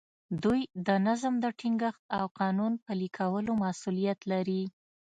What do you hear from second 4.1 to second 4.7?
لري.